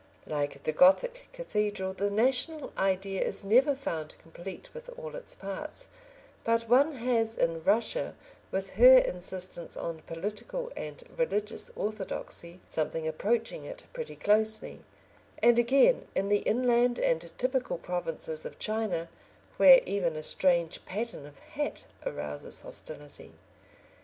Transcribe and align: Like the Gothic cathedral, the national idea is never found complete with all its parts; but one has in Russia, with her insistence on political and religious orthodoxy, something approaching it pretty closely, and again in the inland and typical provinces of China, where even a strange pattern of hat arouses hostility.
Like 0.25 0.63
the 0.63 0.71
Gothic 0.71 1.29
cathedral, 1.31 1.93
the 1.93 2.09
national 2.09 2.73
idea 2.75 3.21
is 3.21 3.43
never 3.43 3.75
found 3.75 4.15
complete 4.19 4.73
with 4.73 4.89
all 4.97 5.15
its 5.15 5.35
parts; 5.35 5.89
but 6.43 6.67
one 6.67 6.93
has 6.93 7.37
in 7.37 7.61
Russia, 7.63 8.15
with 8.49 8.71
her 8.77 8.97
insistence 8.97 9.77
on 9.77 10.01
political 10.07 10.71
and 10.75 11.03
religious 11.15 11.69
orthodoxy, 11.75 12.61
something 12.67 13.07
approaching 13.07 13.63
it 13.63 13.85
pretty 13.93 14.15
closely, 14.15 14.81
and 15.37 15.59
again 15.59 16.07
in 16.15 16.29
the 16.29 16.39
inland 16.39 16.97
and 16.97 17.31
typical 17.37 17.77
provinces 17.77 18.43
of 18.43 18.57
China, 18.57 19.07
where 19.57 19.81
even 19.85 20.15
a 20.15 20.23
strange 20.23 20.83
pattern 20.83 21.27
of 21.27 21.37
hat 21.37 21.85
arouses 22.07 22.61
hostility. 22.61 23.33